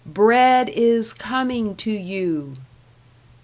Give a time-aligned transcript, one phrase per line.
[0.03, 2.55] BREAD IS COMING TO YOU!!!"